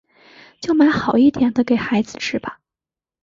[0.59, 2.59] 就买好一点的给孩子吃吧